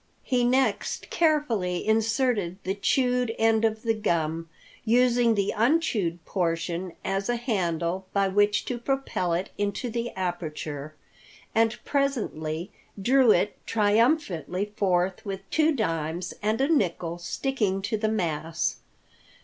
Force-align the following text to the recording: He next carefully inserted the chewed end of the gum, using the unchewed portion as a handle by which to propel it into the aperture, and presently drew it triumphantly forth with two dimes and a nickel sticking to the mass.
He 0.23 0.43
next 0.43 1.11
carefully 1.11 1.85
inserted 1.87 2.57
the 2.63 2.73
chewed 2.73 3.35
end 3.37 3.63
of 3.63 3.83
the 3.83 3.93
gum, 3.93 4.49
using 4.83 5.35
the 5.35 5.53
unchewed 5.55 6.25
portion 6.25 6.93
as 7.05 7.29
a 7.29 7.35
handle 7.35 8.07
by 8.11 8.27
which 8.27 8.65
to 8.65 8.79
propel 8.79 9.33
it 9.33 9.51
into 9.59 9.91
the 9.91 10.09
aperture, 10.15 10.95
and 11.53 11.77
presently 11.85 12.71
drew 12.99 13.29
it 13.31 13.63
triumphantly 13.67 14.73
forth 14.75 15.23
with 15.23 15.47
two 15.51 15.71
dimes 15.71 16.33
and 16.41 16.61
a 16.61 16.67
nickel 16.67 17.19
sticking 17.19 17.83
to 17.83 17.95
the 17.95 18.09
mass. 18.09 18.77